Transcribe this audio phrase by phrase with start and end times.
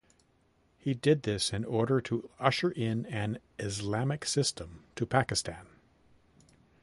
[0.79, 5.67] He did this in order to usher in an Islamic system to Pakistan.